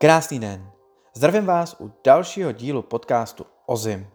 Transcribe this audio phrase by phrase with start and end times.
[0.00, 0.70] Krásný den.
[1.14, 4.06] Zdravím vás u dalšího dílu podcastu OZIM.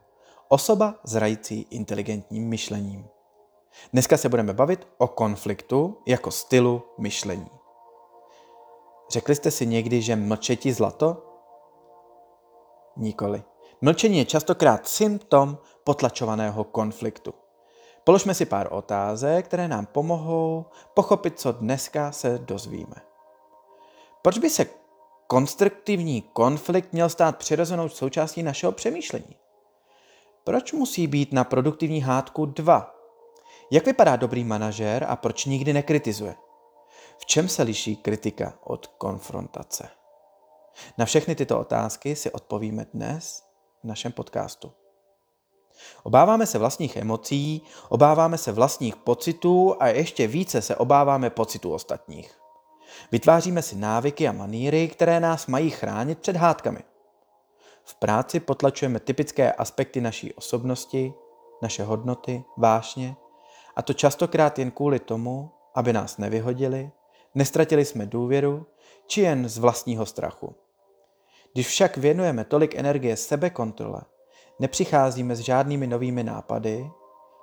[0.47, 3.07] Osoba zrající inteligentním myšlením.
[3.93, 7.49] Dneska se budeme bavit o konfliktu jako stylu myšlení.
[9.09, 11.17] Řekli jste si někdy, že mlčetí zlato?
[12.97, 13.43] Nikoli.
[13.81, 17.33] Mlčení je častokrát symptom potlačovaného konfliktu.
[18.03, 22.95] Položme si pár otázek, které nám pomohou pochopit, co dneska se dozvíme.
[24.21, 24.82] Proč by se
[25.33, 29.35] konstruktivní konflikt měl stát přirozenou součástí našeho přemýšlení?
[30.43, 32.95] Proč musí být na produktivní hádku dva?
[33.71, 36.35] Jak vypadá dobrý manažer a proč nikdy nekritizuje?
[37.17, 39.89] V čem se liší kritika od konfrontace?
[40.97, 43.43] Na všechny tyto otázky si odpovíme dnes
[43.83, 44.71] v našem podcastu.
[46.03, 52.42] Obáváme se vlastních emocí, obáváme se vlastních pocitů a ještě více se obáváme pocitů ostatních.
[53.11, 56.79] Vytváříme si návyky a maníry, které nás mají chránit před hádkami.
[57.83, 61.13] V práci potlačujeme typické aspekty naší osobnosti,
[61.61, 63.15] naše hodnoty, vášně,
[63.75, 66.91] a to častokrát jen kvůli tomu, aby nás nevyhodili,
[67.35, 68.65] nestratili jsme důvěru,
[69.07, 70.55] či jen z vlastního strachu.
[71.53, 74.01] Když však věnujeme tolik energie sebekontrole,
[74.59, 76.91] nepřicházíme s žádnými novými nápady,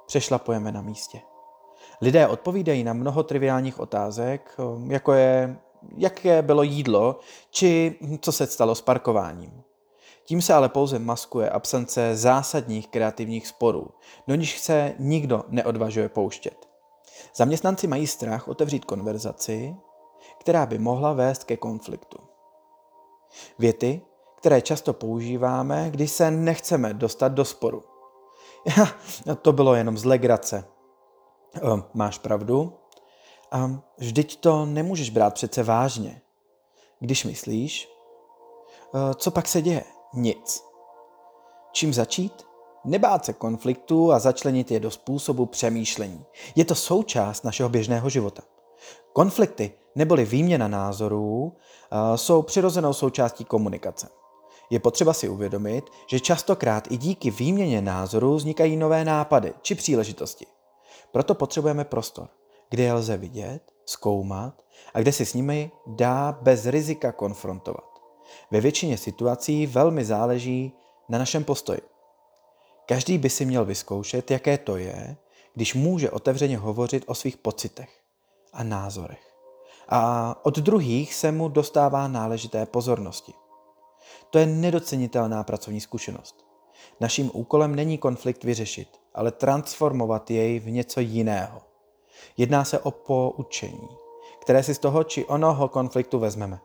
[0.07, 1.21] přešlapujeme na místě.
[2.01, 5.57] Lidé odpovídají na mnoho triviálních otázek, jako je,
[5.97, 7.19] jaké bylo jídlo,
[7.51, 9.63] či co se stalo s parkováním.
[10.25, 13.89] Tím se ale pouze maskuje absence zásadních kreativních sporů,
[14.29, 16.69] do nich se nikdo neodvažuje pouštět.
[17.35, 19.77] Zaměstnanci mají strach otevřít konverzaci,
[20.41, 22.19] která by mohla vést ke konfliktu.
[23.59, 24.01] Věty,
[24.37, 27.83] které často používáme, když se nechceme dostat do sporu.
[29.43, 30.65] To bylo jenom z legrace.
[31.55, 32.73] Ehm, máš pravdu.
[33.53, 36.21] A vždyť to nemůžeš brát přece vážně.
[37.01, 37.89] Když myslíš,
[38.95, 39.85] eh, co pak se děje?
[40.15, 40.65] Nic.
[41.73, 42.47] Čím začít?
[42.85, 46.25] Nebát se konfliktu a začlenit je do způsobu přemýšlení.
[46.57, 48.43] Je to součást našeho běžného života.
[49.13, 54.09] Konflikty neboli výměna názorů eh, jsou přirozenou součástí komunikace.
[54.71, 60.47] Je potřeba si uvědomit, že častokrát i díky výměně názorů vznikají nové nápady či příležitosti.
[61.13, 62.29] Proto potřebujeme prostor,
[62.71, 64.63] kde je lze vidět, zkoumat
[64.95, 67.85] a kde si s nimi dá bez rizika konfrontovat.
[68.51, 70.73] Ve většině situací velmi záleží
[71.09, 71.81] na našem postoji.
[72.87, 75.17] Každý by si měl vyzkoušet, jaké to je,
[75.55, 78.01] když může otevřeně hovořit o svých pocitech
[78.53, 79.35] a názorech.
[79.89, 83.33] A od druhých se mu dostává náležité pozornosti.
[84.31, 86.47] To je nedocenitelná pracovní zkušenost.
[87.01, 91.61] Naším úkolem není konflikt vyřešit, ale transformovat jej v něco jiného.
[92.37, 93.89] Jedná se o poučení,
[94.41, 96.61] které si z toho či onoho konfliktu vezmeme.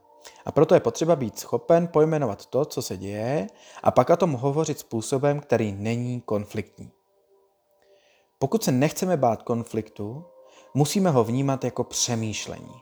[0.46, 3.48] A proto je potřeba být schopen pojmenovat to, co se děje,
[3.84, 6.92] a pak o tom hovořit způsobem, který není konfliktní.
[8.40, 10.26] Pokud se nechceme bát konfliktu,
[10.74, 12.82] musíme ho vnímat jako přemýšlení.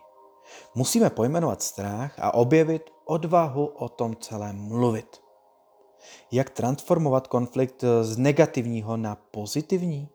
[0.75, 5.22] Musíme pojmenovat strach a objevit odvahu o tom celém mluvit.
[6.31, 10.09] Jak transformovat konflikt z negativního na pozitivní?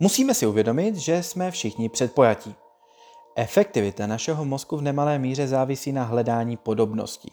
[0.00, 2.54] Musíme si uvědomit, že jsme všichni předpojatí.
[3.36, 7.32] Efektivita našeho mozku v nemalé míře závisí na hledání podobností.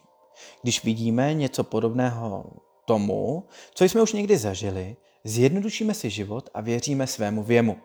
[0.61, 2.45] Když vidíme něco podobného
[2.85, 7.77] tomu, co jsme už někdy zažili, zjednodušíme si život a věříme svému věmu.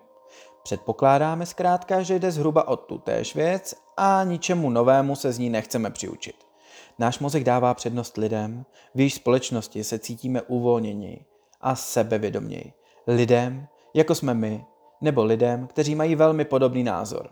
[0.63, 5.51] Předpokládáme zkrátka, že jde zhruba o tu též věc a ničemu novému se z ní
[5.51, 6.52] nechceme přiučit.
[6.99, 11.25] Náš mozek dává přednost lidem, v jejich společnosti se cítíme uvolněněji
[11.61, 12.73] a sebevědoměji.
[13.07, 14.65] Lidem, jako jsme my,
[15.01, 17.31] nebo lidem, kteří mají velmi podobný názor.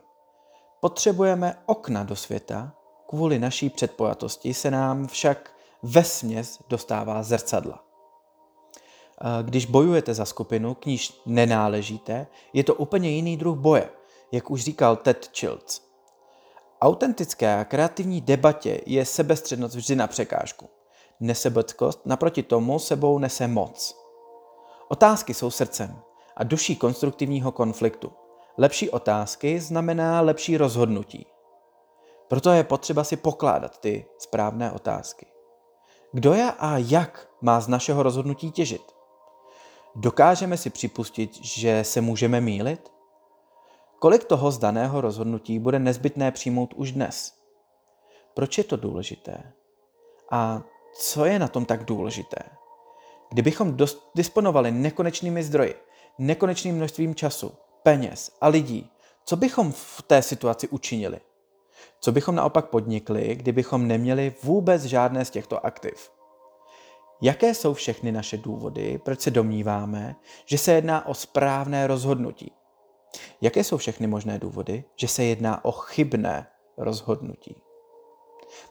[0.81, 2.73] Potřebujeme okna do světa,
[3.09, 7.85] kvůli naší předpojatosti se nám však ve směs dostává zrcadla.
[9.43, 13.91] Když bojujete za skupinu, k níž nenáležíte, je to úplně jiný druh boje,
[14.33, 15.90] jak už říkal Ted Childs.
[16.83, 20.69] Autentické a kreativní debatě je sebestřednost vždy na překážku.
[21.21, 23.97] Nesebeckost naproti tomu sebou nese moc.
[24.89, 25.99] Otázky jsou srdcem
[26.37, 28.13] a duší konstruktivního konfliktu.
[28.59, 31.27] Lepší otázky znamená lepší rozhodnutí.
[32.29, 35.27] Proto je potřeba si pokládat ty správné otázky.
[36.13, 38.83] Kdo je a jak má z našeho rozhodnutí těžit?
[39.95, 42.93] Dokážeme si připustit, že se můžeme mílit?
[44.01, 47.35] Kolik toho z daného rozhodnutí bude nezbytné přijmout už dnes?
[48.35, 49.53] Proč je to důležité?
[50.31, 50.63] A
[50.95, 52.39] co je na tom tak důležité?
[53.31, 53.77] Kdybychom
[54.15, 55.75] disponovali nekonečnými zdroji,
[56.19, 57.53] nekonečným množstvím času,
[57.83, 58.91] peněz a lidí,
[59.25, 61.21] co bychom v té situaci učinili?
[62.01, 66.11] Co bychom naopak podnikli, kdybychom neměli vůbec žádné z těchto aktiv?
[67.23, 70.17] Jaké jsou všechny naše důvody, proč se domníváme,
[70.47, 72.53] že se jedná o správné rozhodnutí?
[73.41, 76.47] Jaké jsou všechny možné důvody, že se jedná o chybné
[76.77, 77.63] rozhodnutí?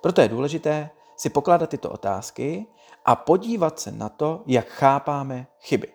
[0.01, 2.65] Proto je důležité si pokládat tyto otázky
[3.05, 5.87] a podívat se na to, jak chápáme chyby.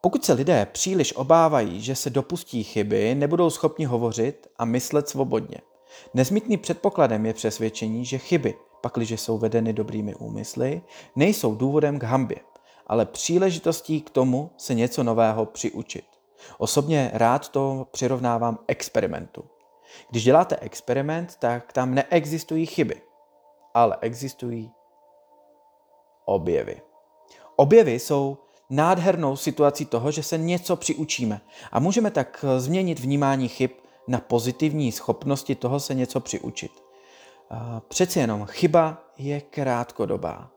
[0.00, 5.58] Pokud se lidé příliš obávají, že se dopustí chyby, nebudou schopni hovořit a myslet svobodně.
[6.14, 10.82] Nezbytným předpokladem je přesvědčení, že chyby, pakliže jsou vedeny dobrými úmysly,
[11.16, 12.38] nejsou důvodem k hambě,
[12.86, 16.11] ale příležitostí k tomu se něco nového přiučit.
[16.58, 19.44] Osobně rád to přirovnávám experimentu.
[20.10, 23.02] Když děláte experiment, tak tam neexistují chyby,
[23.74, 24.70] ale existují
[26.24, 26.82] objevy.
[27.56, 28.38] Objevy jsou
[28.70, 31.40] nádhernou situací toho, že se něco přiučíme
[31.72, 33.70] a můžeme tak změnit vnímání chyb
[34.08, 36.72] na pozitivní schopnosti toho se něco přiučit.
[37.88, 40.50] Přeci jenom chyba je krátkodobá.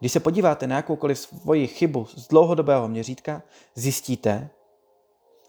[0.00, 3.42] Když se podíváte na jakoukoliv svoji chybu z dlouhodobého měřítka,
[3.74, 4.50] zjistíte,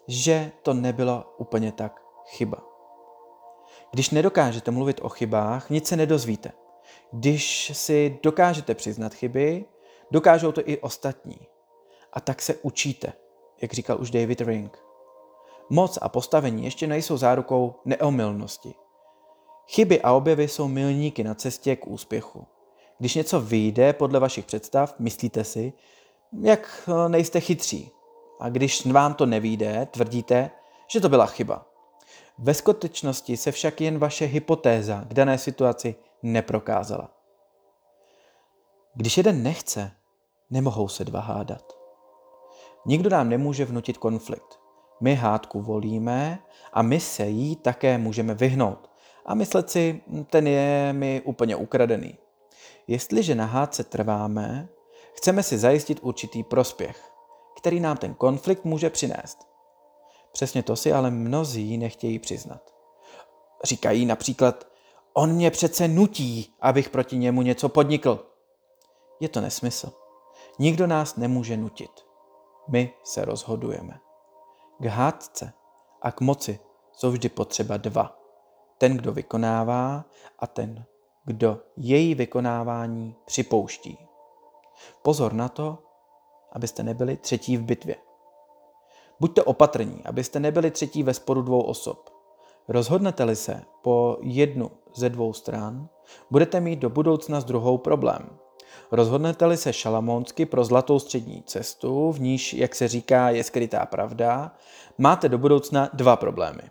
[0.10, 2.58] že to nebylo úplně tak chyba.
[3.92, 6.52] Když nedokážete mluvit o chybách, nic se nedozvíte.
[7.12, 9.66] Když si dokážete přiznat chyby,
[10.12, 11.40] dokážou to i ostatní.
[12.14, 13.14] A tak se učíte,
[13.62, 14.78] jak říkal už David Ring.
[15.70, 18.74] Moc a postavení ještě nejsou zárukou neomylnosti.
[19.68, 22.48] Chyby a objevy jsou milníky na cestě k úspěchu.
[23.00, 25.74] Když něco vyjde podle vašich představ, myslíte si,
[26.42, 27.92] jak eh, nejste chytří.
[28.40, 30.52] A když vám to nevíde, tvrdíte,
[30.88, 31.66] že to byla chyba.
[32.38, 37.12] Ve skutečnosti se však jen vaše hypotéza k dané situaci neprokázala.
[38.96, 39.92] Když jeden nechce,
[40.50, 41.74] nemohou se dva hádat.
[42.86, 44.60] Nikdo nám nemůže vnutit konflikt.
[45.02, 46.40] My hádku volíme
[46.74, 48.90] a my se jí také můžeme vyhnout
[49.26, 52.18] a myslet si, ten je mi úplně ukradený.
[52.88, 54.70] Jestliže na hádce trváme,
[55.14, 57.09] chceme si zajistit určitý prospěch,
[57.60, 59.38] který nám ten konflikt může přinést.
[60.32, 62.74] Přesně to si ale mnozí nechtějí přiznat.
[63.64, 64.68] Říkají například,
[65.14, 68.26] on mě přece nutí, abych proti němu něco podnikl.
[69.20, 69.92] Je to nesmysl.
[70.60, 71.92] Nikdo nás nemůže nutit.
[72.68, 74.00] My se rozhodujeme.
[74.80, 75.54] K hádce
[76.02, 76.60] a k moci
[76.92, 78.20] jsou vždy potřeba dva.
[78.78, 80.06] Ten, kdo vykonává
[80.40, 80.86] a ten,
[81.26, 83.98] kdo její vykonávání připouští.
[85.02, 85.89] Pozor na to,
[86.52, 87.96] abyste nebyli třetí v bitvě.
[89.20, 92.10] Buďte opatrní, abyste nebyli třetí ve sporu dvou osob.
[92.68, 95.90] Rozhodnete-li se po jednu ze dvou stran,
[96.32, 98.30] budete mít do budoucna s druhou problém.
[98.92, 104.56] Rozhodnete-li se šalamonsky pro zlatou střední cestu, v níž, jak se říká, je skrytá pravda,
[104.98, 106.62] máte do budoucna dva problémy.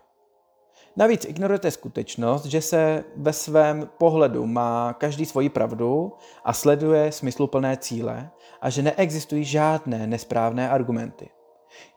[0.95, 7.77] Navíc ignorujete skutečnost, že se ve svém pohledu má každý svoji pravdu a sleduje smysluplné
[7.77, 8.29] cíle
[8.61, 11.29] a že neexistují žádné nesprávné argumenty.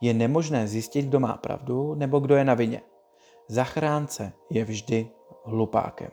[0.01, 2.81] Je nemožné zjistit, kdo má pravdu nebo kdo je na vině.
[3.49, 5.09] Zachránce je vždy
[5.45, 6.11] hlupákem.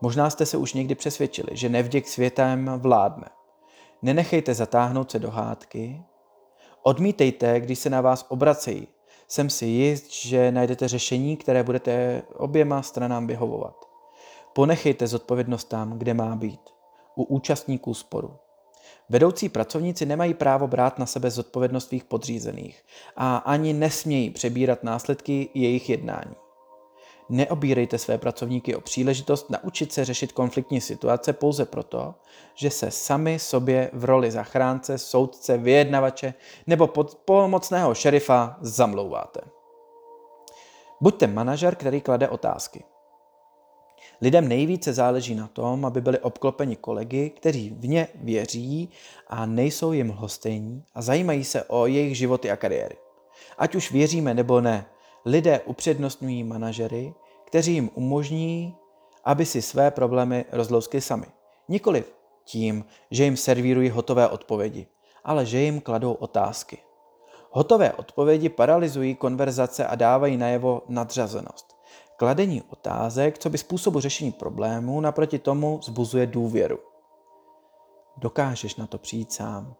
[0.00, 3.28] Možná jste se už někdy přesvědčili, že nevděk světem vládne.
[4.02, 6.02] Nenechejte zatáhnout se do hádky.
[6.82, 8.88] Odmítejte, když se na vás obracejí.
[9.28, 13.88] Jsem si jist, že najdete řešení, které budete oběma stranám vyhovovat.
[14.52, 16.60] Ponechejte zodpovědnost tam, kde má být.
[17.14, 18.36] U účastníků sporu.
[19.08, 22.82] Vedoucí pracovníci nemají právo brát na sebe zodpovědnost svých podřízených
[23.16, 26.34] a ani nesmějí přebírat následky jejich jednání.
[27.28, 32.14] Neobírejte své pracovníky o příležitost naučit se řešit konfliktní situace pouze proto,
[32.54, 36.34] že se sami sobě v roli zachránce, soudce, vyjednavače
[36.66, 36.86] nebo
[37.24, 39.40] pomocného šerifa zamlouváte.
[41.00, 42.84] Buďte manažer, který klade otázky.
[44.22, 48.88] Lidem nejvíce záleží na tom, aby byli obklopeni kolegy, kteří v ně věří
[49.26, 52.96] a nejsou jim lhostejní a zajímají se o jejich životy a kariéry.
[53.58, 54.86] Ať už věříme nebo ne,
[55.24, 57.14] lidé upřednostňují manažery,
[57.44, 58.74] kteří jim umožní,
[59.24, 61.26] aby si své problémy rozlouskli sami.
[61.68, 62.14] Nikoliv
[62.44, 64.86] tím, že jim servírují hotové odpovědi,
[65.24, 66.78] ale že jim kladou otázky.
[67.50, 71.81] Hotové odpovědi paralyzují konverzace a dávají najevo nadřazenost.
[72.22, 76.78] Kladení otázek, co by způsobu řešení problémů, naproti tomu zbuzuje důvěru.
[78.16, 79.74] Dokážeš na to přijít sám.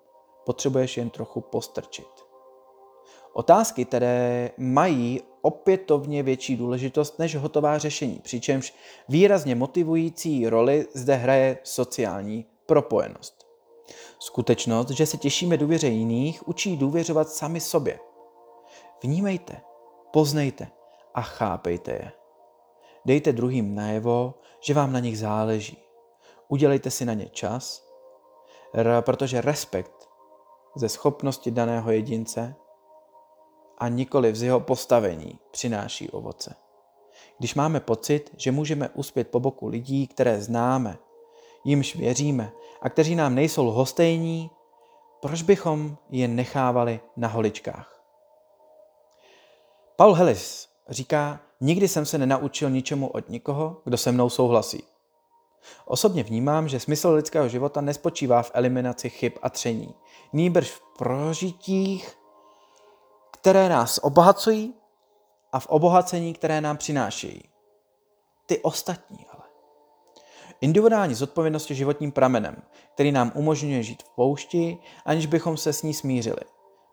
[0.45, 2.09] Potřebuješ jen trochu postrčit.
[3.33, 8.75] Otázky, které mají opětovně větší důležitost než hotová řešení, přičemž
[9.09, 13.47] výrazně motivující roli zde hraje sociální propojenost.
[14.19, 17.99] Skutečnost, že se těšíme důvěře jiných, učí důvěřovat sami sobě.
[19.03, 19.61] Vnímejte,
[20.13, 20.69] poznejte
[21.15, 22.22] a chápejte je.
[23.05, 25.79] Dejte druhým najevo, že vám na nich záleží.
[26.49, 27.89] Udělejte si na ně čas,
[29.01, 30.09] protože respekt
[30.77, 32.55] ze schopnosti daného jedince
[33.79, 36.55] a nikoli z jeho postavení přináší ovoce.
[37.39, 40.99] Když máme pocit, že můžeme uspět po boku lidí, které známe,
[41.65, 44.51] jimž věříme a kteří nám nejsou lhostejní,
[45.21, 48.03] proč bychom je nechávali na holičkách?
[49.97, 54.83] Paul Hellis říká, nikdy jsem se nenaučil ničemu od nikoho, kdo se mnou souhlasí.
[55.85, 59.95] Osobně vnímám, že smysl lidského života nespočívá v eliminaci chyb a tření,
[60.33, 62.19] nýbrž v prožitích,
[63.31, 64.75] které nás obohacují
[65.53, 67.43] a v obohacení, které nám přinášejí.
[68.47, 69.43] Ty ostatní ale.
[70.61, 72.63] Individuální zodpovědnost je životním pramenem,
[72.95, 76.41] který nám umožňuje žít v poušti, aniž bychom se s ní smířili.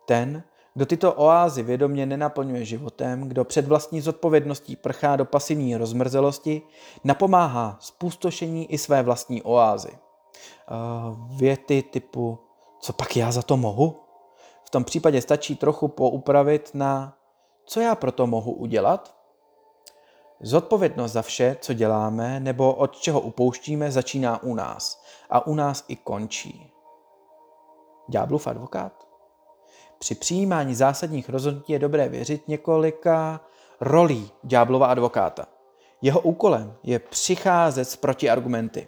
[0.05, 6.61] Ten, kdo tyto oázy vědomě nenaplňuje životem, kdo před vlastní zodpovědností prchá do pasivní rozmrzelosti,
[7.03, 9.91] napomáhá spustošení i své vlastní oázy.
[11.37, 12.39] Věty typu,
[12.79, 13.99] co pak já za to mohu?
[14.63, 17.17] V tom případě stačí trochu poupravit na
[17.65, 19.15] co já proto mohu udělat?
[20.41, 25.85] Zodpovědnost za vše, co děláme nebo od čeho upouštíme, začíná u nás a u nás
[25.87, 26.71] i končí.
[28.07, 29.08] Ďáblův advokát?
[29.99, 33.41] Při přijímání zásadních rozhodnutí je dobré věřit několika
[33.81, 35.45] rolí ďáblova advokáta.
[36.01, 38.87] Jeho úkolem je přicházet s protiargumenty,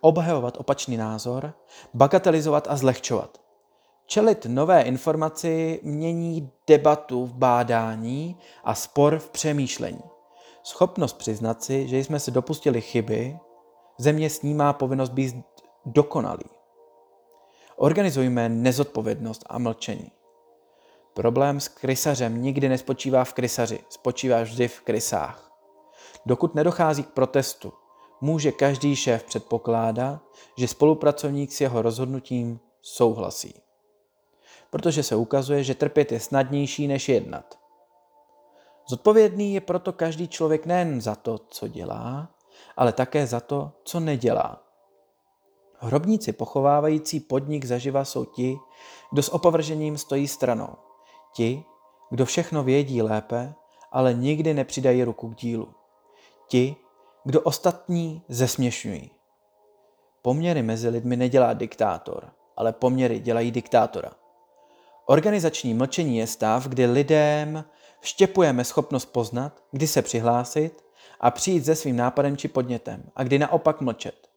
[0.00, 1.52] obhajovat opačný názor,
[1.94, 3.40] bagatelizovat a zlehčovat.
[4.06, 10.02] Čelit nové informaci mění debatu v bádání a spor v přemýšlení.
[10.62, 13.38] Schopnost přiznat si, že jsme se dopustili chyby,
[13.98, 15.36] země s ní má povinnost být
[15.86, 16.44] dokonalý.
[17.76, 20.10] Organizujme nezodpovědnost a mlčení.
[21.16, 25.52] Problém s krysařem nikdy nespočívá v krysaři, spočívá vždy v krysách.
[26.26, 27.72] Dokud nedochází k protestu,
[28.20, 30.20] může každý šéf předpokládat,
[30.56, 33.54] že spolupracovník s jeho rozhodnutím souhlasí.
[34.70, 37.58] Protože se ukazuje, že trpět je snadnější než jednat.
[38.88, 42.30] Zodpovědný je proto každý člověk nejen za to, co dělá,
[42.76, 44.62] ale také za to, co nedělá.
[45.78, 48.58] Hrobníci pochovávající podnik zaživa jsou ti,
[49.12, 50.85] kdo s opovržením stojí stranou.
[51.36, 51.64] Ti,
[52.10, 53.54] kdo všechno vědí lépe,
[53.92, 55.74] ale nikdy nepřidají ruku k dílu.
[56.48, 56.76] Ti,
[57.24, 59.10] kdo ostatní zesměšňují.
[60.22, 64.10] Poměry mezi lidmi nedělá diktátor, ale poměry dělají diktátora.
[65.06, 67.64] Organizační mlčení je stav, kdy lidem
[68.00, 70.84] vštěpujeme schopnost poznat, kdy se přihlásit
[71.20, 74.28] a přijít se svým nápadem či podnětem a kdy naopak mlčet.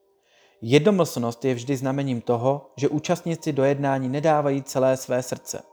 [0.61, 5.63] Jednomyslnost je vždy znamením toho, že účastníci do jednání nedávají celé své srdce.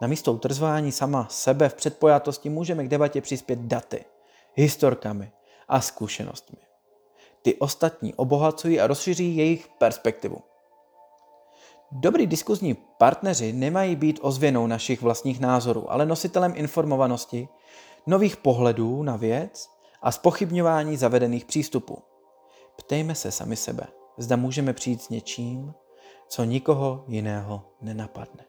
[0.00, 4.04] Na místo utrzování sama sebe v předpojatosti můžeme k debatě přispět daty,
[4.54, 5.32] historkami
[5.68, 6.58] a zkušenostmi.
[7.42, 10.38] Ty ostatní obohacují a rozšiří jejich perspektivu.
[11.92, 17.48] Dobrý diskuzní partneři nemají být ozvěnou našich vlastních názorů, ale nositelem informovanosti,
[18.06, 19.70] nových pohledů na věc
[20.02, 21.98] a spochybňování zavedených přístupů.
[22.76, 23.86] Ptejme se sami sebe,
[24.18, 25.74] zda můžeme přijít s něčím,
[26.28, 28.44] co nikoho jiného nenapadne.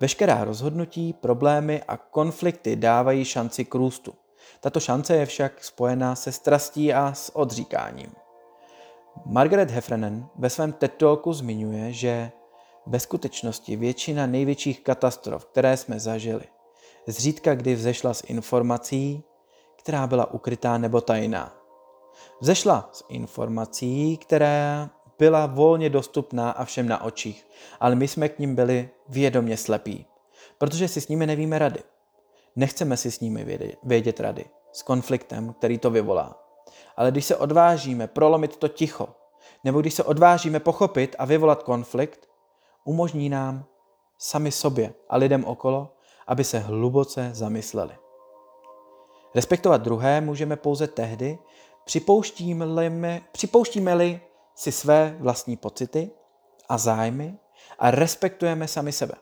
[0.00, 4.14] Veškerá rozhodnutí, problémy a konflikty dávají šanci k růstu.
[4.60, 8.12] Tato šance je však spojená se strastí a s odříkáním.
[9.26, 12.32] Margaret Heffernan ve svém TED Talku zmiňuje, že
[12.86, 16.44] ve skutečnosti většina největších katastrof, které jsme zažili,
[17.06, 19.24] zřídka kdy vzešla z informací,
[19.78, 21.52] která byla ukrytá nebo tajná.
[22.40, 27.46] Vzešla z informací, která byla volně dostupná a všem na očích,
[27.80, 30.06] ale my jsme k ním byli vědomě slepí,
[30.58, 31.80] protože si s nimi nevíme rady.
[32.56, 36.40] Nechceme si s nimi vědět, rady, s konfliktem, který to vyvolá.
[36.96, 39.08] Ale když se odvážíme prolomit to ticho,
[39.64, 42.28] nebo když se odvážíme pochopit a vyvolat konflikt,
[42.84, 43.64] umožní nám
[44.18, 45.92] sami sobě a lidem okolo,
[46.26, 47.94] aby se hluboce zamysleli.
[49.34, 51.38] Respektovat druhé můžeme pouze tehdy,
[51.84, 54.20] připouštíme-li, připouštíme-li
[54.54, 56.10] si své vlastní pocity
[56.68, 57.38] a zájmy
[57.78, 59.14] a respektujeme sami sebe.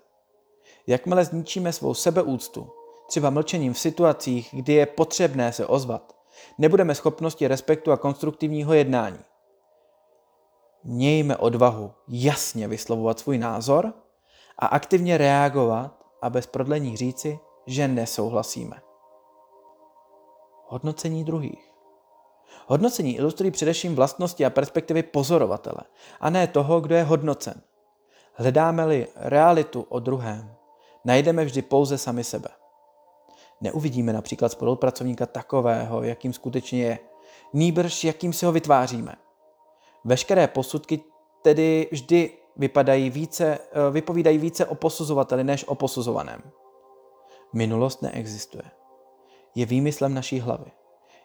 [0.86, 2.70] Jakmile zničíme svou sebeúctu,
[3.08, 6.16] třeba mlčením v situacích, kdy je potřebné se ozvat,
[6.58, 9.18] nebudeme schopnosti respektu a konstruktivního jednání.
[10.84, 13.92] Mějme odvahu jasně vyslovovat svůj názor
[14.58, 18.82] a aktivně reagovat a bez prodlení říci, že nesouhlasíme.
[20.66, 21.71] Hodnocení druhých.
[22.66, 25.80] Hodnocení ilustrují především vlastnosti a perspektivy pozorovatele,
[26.20, 27.62] a ne toho, kdo je hodnocen.
[28.34, 30.54] Hledáme-li realitu o druhém,
[31.04, 32.48] najdeme vždy pouze sami sebe.
[33.60, 36.98] Neuvidíme například spolupracovníka takového, jakým skutečně je,
[37.52, 39.14] nýbrž jakým si ho vytváříme.
[40.04, 41.00] Veškeré posudky
[41.42, 46.42] tedy vždy vypadají více, eh, vypovídají více o posuzovateli než o posuzovaném.
[47.52, 48.64] Minulost neexistuje.
[49.54, 50.81] Je výmyslem naší hlavy.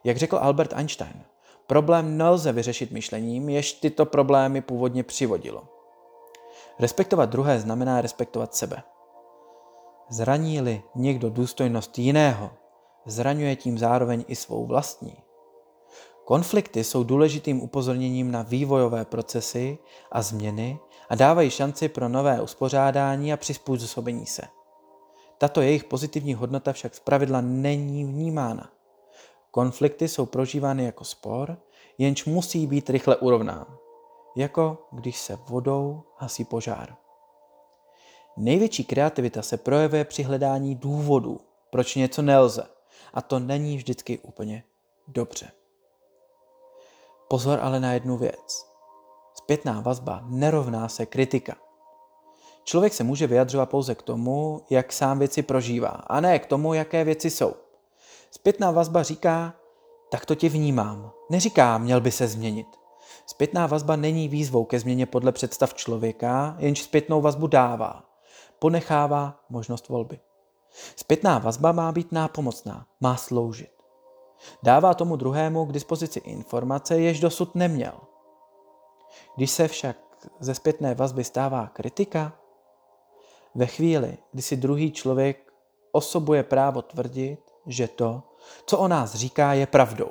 [0.08, 1.24] Jak řekl Albert Einstein,
[1.68, 5.64] problém nelze vyřešit myšlením, jež tyto problémy původně přivodilo.
[6.80, 8.84] Respektovat druhé znamená respektovat sebe.
[10.10, 12.50] Zraní-li někdo důstojnost jiného,
[13.06, 15.18] zraňuje tím zároveň i svou vlastní.
[16.26, 19.78] Konflikty jsou důležitým upozorněním na vývojové procesy
[20.12, 24.42] a změny a dávají šanci pro nové uspořádání a přizpůsobení se.
[25.38, 28.76] Tato jejich pozitivní hodnota však zpravidla není vnímána.
[29.51, 31.58] Konflikty jsou prožívány jako spor,
[31.98, 33.77] jenž musí být rychle urovnán,
[34.36, 36.96] jako když se vodou hasí požár.
[38.38, 41.39] Největší kreativita se projevuje při hledání důvodů,
[41.70, 42.68] proč něco nelze,
[43.13, 44.63] a to není vždycky úplně
[45.08, 45.51] dobře.
[47.27, 48.68] Pozor ale na jednu věc.
[49.34, 51.56] Zpětná vazba nerovná se kritika.
[52.63, 56.74] Člověk se může vyjadřovat pouze k tomu, jak sám věci prožívá, a ne k tomu,
[56.74, 57.54] jaké věci jsou.
[58.31, 59.53] Zpětná vazba říká,
[60.10, 61.12] tak to tě vnímám.
[61.29, 62.67] Neříká, měl by se změnit.
[63.25, 68.03] Zpětná vazba není výzvou ke změně podle představ člověka, jenž zpětnou vazbu dává.
[68.60, 70.19] Ponechává možnost volby.
[70.96, 73.72] Zpětná vazba má být nápomocná, má sloužit.
[74.63, 77.93] Dává tomu druhému k dispozici informace, jež dosud neměl.
[79.36, 79.98] Když se však
[80.39, 82.34] ze zpětné vazby stává kritika,
[83.55, 85.53] ve chvíli, kdy si druhý člověk
[85.91, 88.24] osobuje právo tvrdit, že to,
[88.66, 90.10] co o nás říká, je pravdou.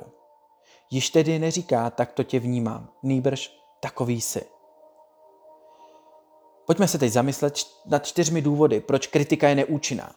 [0.89, 4.45] Již tedy neříká, tak to tě vnímám, nýbrž takový si.
[6.65, 10.11] Pojďme se teď zamyslet nad čtyřmi důvody, proč kritika je neúčinná.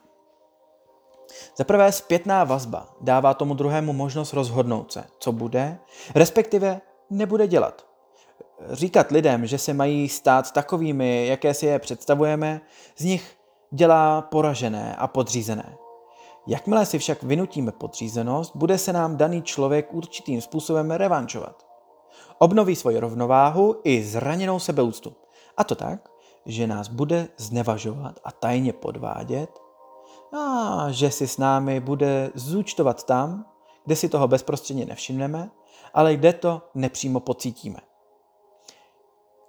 [1.57, 5.79] Za prvé zpětná vazba dává tomu druhému možnost rozhodnout se, co bude,
[6.15, 6.81] respektive
[7.11, 7.87] nebude dělat.
[8.71, 12.61] Říkat lidem, že se mají stát takovými, jaké si je představujeme,
[12.97, 13.37] z nich
[13.71, 15.77] dělá poražené a podřízené.
[16.47, 21.67] Jakmile si však vynutíme podřízenost, bude se nám daný člověk určitým způsobem revančovat.
[22.39, 25.13] Obnoví svoji rovnováhu i zraněnou sebeúctu.
[25.57, 26.09] A to tak,
[26.47, 29.51] že nás bude znevažovat a tajně podvádět
[30.33, 33.45] a že si s námi bude zúčtovat tam,
[33.85, 35.51] kde si toho bezprostředně nevšimneme,
[35.95, 37.79] ale kde to nepřímo pocítíme.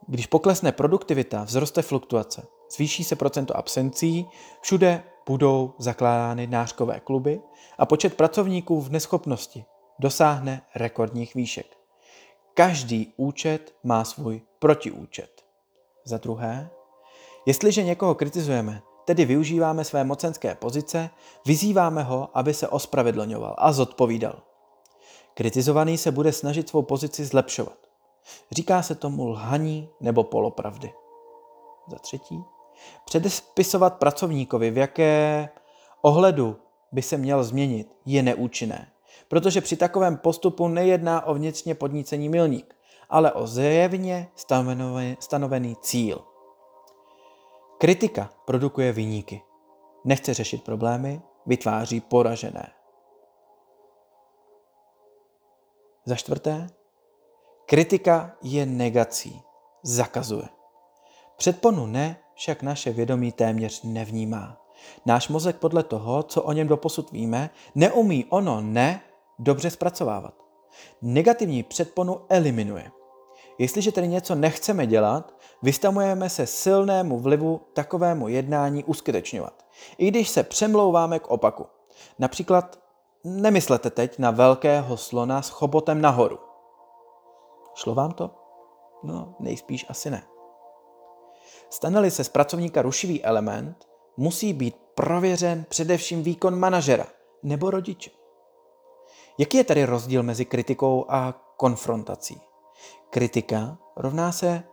[0.07, 4.27] Když poklesne produktivita, vzroste fluktuace, zvýší se procento absencí,
[4.61, 7.41] všude budou zakládány nářkové kluby
[7.77, 9.65] a počet pracovníků v neschopnosti
[9.99, 11.77] dosáhne rekordních výšek.
[12.53, 15.45] Každý účet má svůj protiúčet.
[16.05, 16.69] Za druhé,
[17.45, 21.09] jestliže někoho kritizujeme, tedy využíváme své mocenské pozice,
[21.45, 24.41] vyzýváme ho, aby se ospravedlňoval a zodpovídal.
[25.33, 27.77] Kritizovaný se bude snažit svou pozici zlepšovat.
[28.51, 30.93] Říká se tomu lhaní nebo polopravdy.
[31.87, 32.43] Za třetí,
[33.05, 35.49] předespisovat pracovníkovi, v jaké
[36.01, 36.57] ohledu
[36.91, 38.91] by se měl změnit, je neúčinné,
[39.27, 42.75] protože při takovém postupu nejedná o vnitřně podnícení milník,
[43.09, 44.27] ale o zjevně
[45.19, 46.21] stanovený cíl.
[47.77, 49.41] Kritika produkuje výniky.
[50.05, 52.71] Nechce řešit problémy, vytváří poražené.
[56.05, 56.67] Za čtvrté,
[57.65, 59.41] kritika je negací,
[59.83, 60.49] zakazuje.
[61.37, 64.57] Předponu ne však naše vědomí téměř nevnímá.
[65.05, 69.01] Náš mozek podle toho, co o něm doposud víme, neumí ono ne
[69.39, 70.33] dobře zpracovávat.
[71.01, 72.91] Negativní předponu eliminuje.
[73.57, 79.65] Jestliže tedy něco nechceme dělat, vystavujeme se silnému vlivu takovému jednání uskutečňovat.
[79.97, 81.65] I když se přemlouváme k opaku.
[82.19, 82.79] Například
[83.23, 86.39] nemyslete teď na velkého slona s chobotem nahoru.
[87.75, 88.31] Šlo vám to?
[89.03, 90.30] No, nejspíš asi ne.
[91.73, 97.07] Stane-li se z pracovníka rušivý element, musí být prověřen především výkon manažera
[97.43, 98.11] nebo rodiče.
[99.37, 102.41] Jaký je tady rozdíl mezi kritikou a konfrontací?
[103.09, 104.63] Kritika rovná se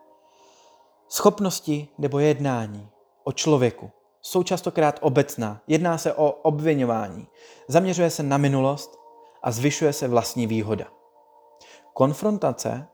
[1.08, 2.90] schopnosti nebo jednání
[3.24, 3.90] o člověku.
[4.20, 7.26] Jsou častokrát obecná, jedná se o obvinování,
[7.68, 8.98] zaměřuje se na minulost
[9.42, 10.84] a zvyšuje se vlastní výhoda.
[11.94, 12.86] Konfrontace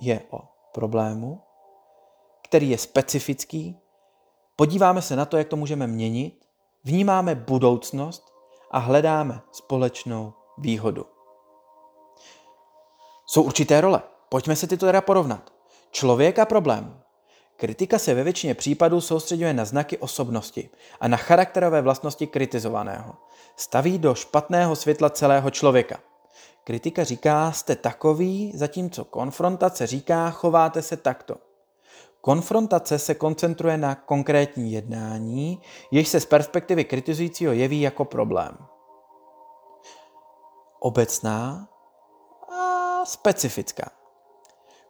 [0.00, 0.40] je o
[0.72, 1.40] problému,
[2.48, 3.76] který je specifický,
[4.56, 6.44] podíváme se na to, jak to můžeme měnit,
[6.84, 8.32] vnímáme budoucnost
[8.70, 11.06] a hledáme společnou výhodu.
[13.26, 14.02] Jsou určité role.
[14.28, 15.52] Pojďme se tyto teda porovnat.
[15.90, 17.00] Člověk a problém.
[17.56, 23.14] Kritika se ve většině případů soustředuje na znaky osobnosti a na charakterové vlastnosti kritizovaného.
[23.56, 26.00] Staví do špatného světla celého člověka.
[26.64, 31.47] Kritika říká, jste takový, zatímco konfrontace říká, chováte se takto.
[32.20, 38.58] Konfrontace se koncentruje na konkrétní jednání, jež se z perspektivy kritizujícího jeví jako problém.
[40.80, 41.68] Obecná
[42.52, 43.90] a specifická.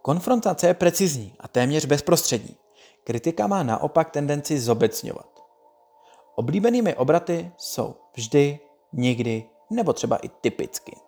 [0.03, 2.57] Konfrontace je precizní a téměř bezprostřední.
[3.05, 5.45] Kritika má naopak tendenci zobecňovat.
[6.35, 8.61] Oblíbenými obraty jsou vždy,
[8.93, 11.08] nikdy nebo třeba i typicky.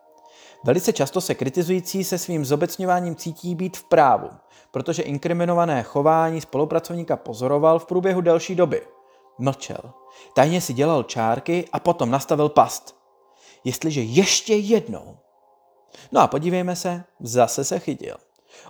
[0.64, 4.28] Velice často se kritizující se svým zobecňováním cítí být v právu,
[4.70, 8.82] protože inkriminované chování spolupracovníka pozoroval v průběhu delší doby.
[9.38, 9.92] Mlčel.
[10.34, 12.96] Tajně si dělal čárky a potom nastavil past.
[13.64, 15.16] Jestliže ještě jednou.
[16.12, 18.16] No a podívejme se, zase se chytil.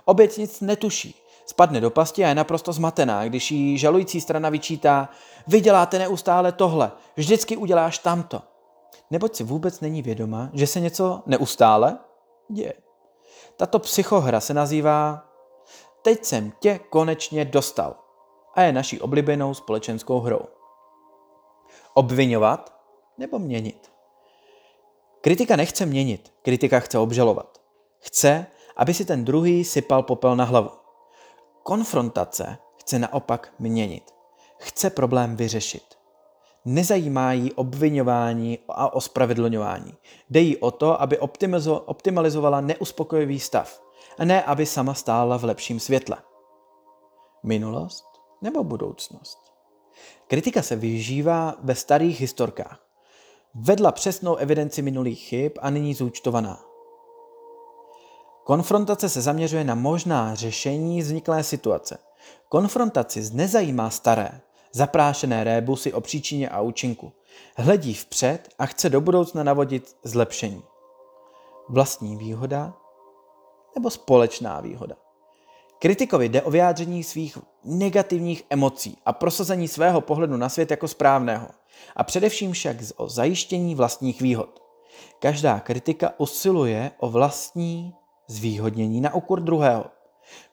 [0.05, 1.15] Oběť nic netuší.
[1.45, 5.09] Spadne do pasti a je naprosto zmatená, když jí žalující strana vyčítá,
[5.47, 8.41] vy děláte neustále tohle, vždycky uděláš tamto.
[9.11, 11.97] Neboť si vůbec není vědoma, že se něco neustále
[12.49, 12.73] děje.
[13.57, 15.31] Tato psychohra se nazývá
[16.01, 17.95] Teď jsem tě konečně dostal
[18.55, 20.41] a je naší oblíbenou společenskou hrou.
[21.93, 22.81] Obvinovat
[23.17, 23.91] nebo měnit?
[25.21, 27.61] Kritika nechce měnit, kritika chce obžalovat.
[27.99, 30.69] Chce, aby si ten druhý sypal popel na hlavu.
[31.63, 34.11] Konfrontace chce naopak měnit.
[34.57, 36.00] Chce problém vyřešit.
[36.65, 39.93] Nezajímá jí obvinování a ospravedlňování.
[40.29, 41.19] Jde jí o to, aby
[41.85, 43.81] optimalizovala neuspokojivý stav
[44.17, 46.17] a ne aby sama stála v lepším světle.
[47.43, 48.05] Minulost
[48.41, 49.37] nebo budoucnost?
[50.27, 52.79] Kritika se vyžívá ve starých historkách.
[53.55, 56.59] Vedla přesnou evidenci minulých chyb a nyní zúčtovaná.
[58.43, 61.97] Konfrontace se zaměřuje na možná řešení vzniklé situace.
[62.49, 64.41] Konfrontaci nezajímá staré,
[64.73, 67.11] zaprášené rébusy o příčině a účinku.
[67.57, 70.63] Hledí vpřed a chce do budoucna navodit zlepšení.
[71.69, 72.73] Vlastní výhoda
[73.75, 74.95] nebo společná výhoda.
[75.79, 81.47] Kritikovi jde o vyjádření svých negativních emocí a prosazení svého pohledu na svět jako správného.
[81.95, 84.61] A především však o zajištění vlastních výhod.
[85.19, 87.95] Každá kritika usiluje o vlastní
[88.27, 89.85] zvýhodnění na úkor druhého.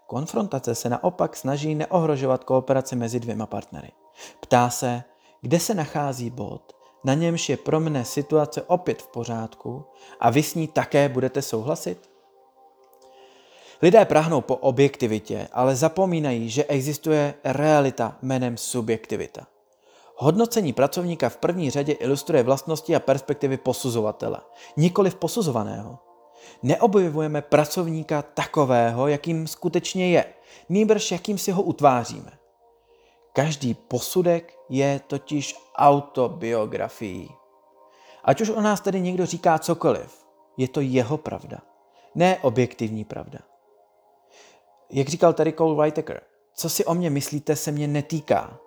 [0.07, 3.93] Konfrontace se naopak snaží neohrožovat kooperaci mezi dvěma partnery.
[4.41, 5.05] Ptá se,
[5.41, 9.85] kde se nachází bod, na němž je pro mne situace opět v pořádku
[10.21, 12.11] a vy s ní také budete souhlasit?
[13.83, 19.47] Lidé prahnou po objektivitě, ale zapomínají, že existuje realita jménem subjektivita.
[20.17, 24.41] Hodnocení pracovníka v první řadě ilustruje vlastnosti a perspektivy posuzovatele,
[24.77, 25.99] nikoli v posuzovaného.
[26.63, 30.25] Neobjevujeme pracovníka takového, jakým skutečně je,
[30.69, 32.38] nýbrž jakým si ho utváříme.
[33.39, 37.31] Každý posudek je totiž autobiografií.
[38.25, 41.59] Ať už o nás tedy někdo říká cokoliv, je to jeho pravda,
[42.15, 43.39] ne objektivní pravda.
[44.91, 46.21] Jak říkal Terry Cole Whitaker,
[46.55, 48.59] co si o mě myslíte, se mě netýká.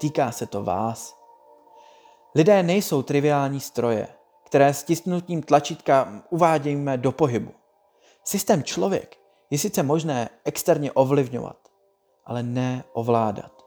[0.00, 1.16] Týká se to vás.
[2.34, 4.08] Lidé nejsou triviální stroje
[4.48, 7.54] které stisknutím tlačítka uvádějíme do pohybu.
[8.24, 9.16] Systém člověk
[9.50, 11.56] je sice možné externě ovlivňovat,
[12.24, 13.57] ale ne ovládat.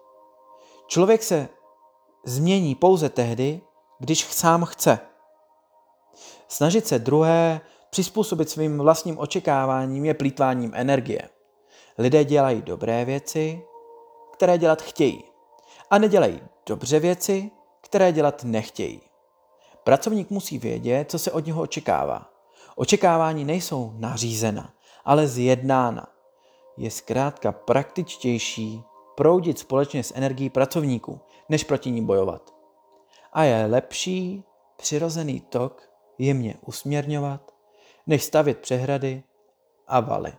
[0.92, 1.50] Člověk se
[2.26, 3.62] změní pouze tehdy,
[4.00, 5.00] když sám chce.
[6.48, 11.30] Snažit se druhé přizpůsobit svým vlastním očekáváním je plítváním energie.
[11.98, 13.64] Lidé dělají dobré věci,
[14.34, 15.24] které dělat chtějí,
[15.90, 17.52] a nedělají dobře věci,
[17.82, 19.02] které dělat nechtějí.
[19.84, 22.30] Pracovník musí vědět, co se od něho očekává.
[22.76, 24.74] Očekávání nejsou nařízena,
[25.06, 26.08] ale zjednána.
[26.78, 28.84] Je zkrátka praktičtější
[29.22, 32.56] proudit společně s energií pracovníků, než proti ní bojovat.
[33.34, 34.44] A je lepší
[34.78, 37.52] přirozený tok jemně usměrňovat,
[38.08, 39.24] než stavět přehrady
[39.88, 40.34] a valy.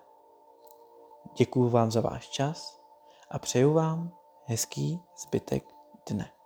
[1.37, 2.81] Děkuji vám za váš čas
[3.31, 4.13] a přeju vám
[4.45, 5.65] hezký zbytek
[6.11, 6.42] dne.